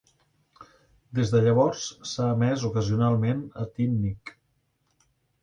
Des 1.19 1.33
de 1.33 1.41
llavors 1.47 1.83
s'ha 2.13 2.31
emès 2.37 2.65
ocasionalment 2.71 3.45
a 3.65 3.69
TeenNick. 3.77 4.35